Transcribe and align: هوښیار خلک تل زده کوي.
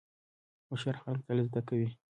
هوښیار 0.67 0.95
خلک 1.03 1.21
تل 1.27 1.37
زده 1.47 1.61
کوي. 1.67 1.89